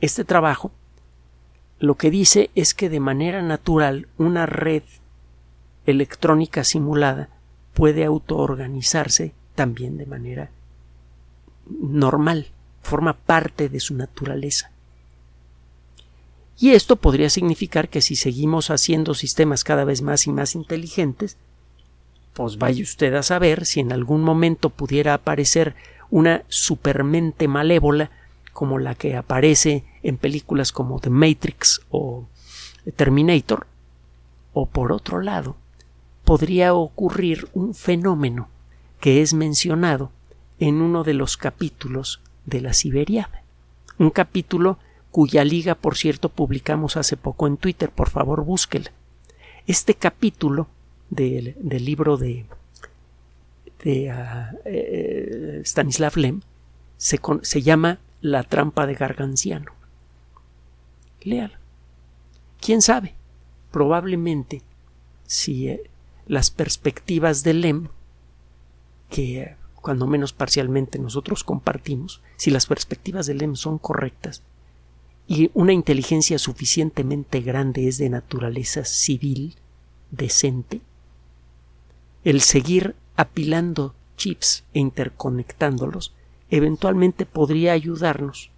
este 0.00 0.24
trabajo 0.24 0.72
lo 1.78 1.96
que 1.96 2.10
dice 2.10 2.50
es 2.54 2.74
que 2.74 2.88
de 2.88 3.00
manera 3.00 3.42
natural 3.42 4.08
una 4.16 4.46
red 4.46 4.82
electrónica 5.86 6.64
simulada 6.64 7.28
puede 7.74 8.04
autoorganizarse 8.04 9.34
también 9.54 9.98
de 9.98 10.06
manera 10.06 10.50
normal, 11.68 12.48
forma 12.82 13.14
parte 13.14 13.68
de 13.68 13.80
su 13.80 13.94
naturaleza. 13.94 14.70
Y 16.58 16.70
esto 16.70 16.96
podría 16.96 17.30
significar 17.30 17.88
que 17.88 18.00
si 18.00 18.16
seguimos 18.16 18.70
haciendo 18.70 19.14
sistemas 19.14 19.64
cada 19.64 19.84
vez 19.84 20.02
más 20.02 20.26
y 20.26 20.32
más 20.32 20.54
inteligentes, 20.54 21.36
pues 22.34 22.58
vaya 22.58 22.82
usted 22.82 23.14
a 23.14 23.22
saber 23.22 23.64
si 23.64 23.80
en 23.80 23.92
algún 23.92 24.22
momento 24.22 24.70
pudiera 24.70 25.14
aparecer 25.14 25.74
una 26.10 26.42
supermente 26.48 27.48
malévola 27.48 28.10
como 28.52 28.78
la 28.78 28.94
que 28.94 29.16
aparece 29.16 29.84
en 30.02 30.16
películas 30.16 30.70
como 30.70 31.00
The 31.00 31.10
Matrix 31.10 31.80
o 31.90 32.26
Terminator, 32.96 33.66
o 34.52 34.66
por 34.66 34.92
otro 34.92 35.20
lado, 35.20 35.56
podría 36.24 36.74
ocurrir 36.74 37.48
un 37.54 37.74
fenómeno 37.74 38.48
que 39.00 39.22
es 39.22 39.34
mencionado 39.34 40.10
en 40.58 40.80
uno 40.80 41.02
de 41.02 41.14
los 41.14 41.36
capítulos 41.36 42.20
de 42.46 42.60
la 42.60 42.72
Siberiada, 42.72 43.42
un 43.98 44.10
capítulo 44.10 44.78
cuya 45.10 45.44
liga, 45.44 45.74
por 45.74 45.96
cierto, 45.96 46.28
publicamos 46.28 46.96
hace 46.96 47.16
poco 47.16 47.46
en 47.46 47.56
Twitter. 47.56 47.90
Por 47.90 48.10
favor, 48.10 48.44
búsquela. 48.44 48.90
Este 49.66 49.94
capítulo 49.94 50.66
del, 51.10 51.54
libro 51.84 52.16
de, 52.16 52.46
de 53.82 54.10
ah, 54.10 54.54
eh, 54.64 55.60
Stanislav 55.64 56.16
Lem 56.16 56.40
se, 56.96 57.20
se, 57.42 57.62
llama 57.62 57.98
La 58.20 58.42
trampa 58.42 58.86
de 58.86 58.94
Garganciano. 58.94 59.72
Léalo. 61.22 61.54
¿Quién 62.60 62.82
sabe? 62.82 63.14
Probablemente 63.70 64.62
si 65.26 65.68
eh, 65.68 65.90
las 66.26 66.50
perspectivas 66.50 67.42
de 67.42 67.54
Lem, 67.54 67.88
que 69.10 69.42
eh, 69.42 69.56
cuando 69.74 70.06
menos 70.06 70.32
parcialmente 70.32 70.98
nosotros 70.98 71.44
compartimos, 71.44 72.22
si 72.36 72.50
las 72.50 72.66
perspectivas 72.66 73.26
de 73.26 73.34
Lem 73.34 73.56
son 73.56 73.78
correctas, 73.78 74.42
y 75.26 75.50
una 75.54 75.72
inteligencia 75.72 76.38
suficientemente 76.38 77.40
grande 77.40 77.88
es 77.88 77.98
de 77.98 78.10
naturaleza 78.10 78.84
civil, 78.84 79.56
decente, 80.10 80.80
el 82.24 82.40
seguir 82.40 82.96
apilando 83.16 83.94
chips 84.16 84.64
e 84.72 84.80
interconectándolos 84.80 86.14
eventualmente 86.50 87.26
podría 87.26 87.72
ayudarnos 87.72 88.50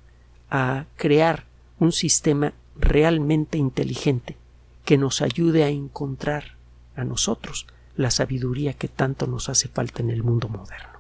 a 0.51 0.87
crear 0.97 1.45
un 1.79 1.93
sistema 1.93 2.53
realmente 2.77 3.59
inteligente 3.59 4.37
que 4.85 4.97
nos 4.97 5.21
ayude 5.21 5.65
a 5.65 5.69
encontrar 5.69 6.57
a 6.95 7.05
nosotros 7.05 7.67
la 7.97 8.11
sabiduría 8.11 8.75
que 8.75 8.89
tanto 8.89 9.27
nos 9.27 9.49
hace 9.49 9.69
falta 9.69 10.03
en 10.03 10.11
el 10.11 10.23
mundo 10.23 10.49
moderno. 10.49 10.97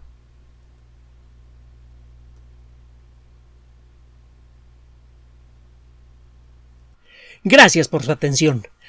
Gracias 7.45 7.87
por 7.87 8.03
su 8.03 8.11
atención. 8.11 8.67